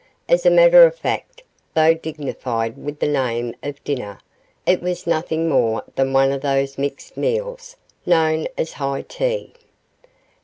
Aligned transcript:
As 0.27 0.47
a 0.47 0.49
matter 0.49 0.83
of 0.83 0.95
fact, 0.97 1.43
though 1.75 1.93
dignified 1.93 2.75
with 2.75 2.97
the 2.99 3.07
name 3.07 3.53
of 3.61 3.83
dinner, 3.83 4.19
it 4.65 4.81
was 4.81 5.05
nothing 5.05 5.47
more 5.47 5.83
than 5.93 6.11
one 6.11 6.31
of 6.31 6.41
those 6.41 6.75
mixed 6.79 7.17
meals 7.17 7.75
known 8.03 8.47
as 8.57 8.73
high 8.73 9.03
tea. 9.03 9.53